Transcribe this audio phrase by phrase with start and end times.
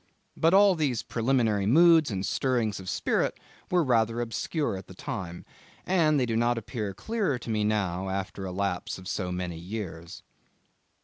[0.35, 5.45] But all these preliminary moods and stirrings of spirit were rather obscure at the time,
[5.85, 9.59] and they do not appear clearer to me now after the lapse of so many
[9.59, 10.23] years.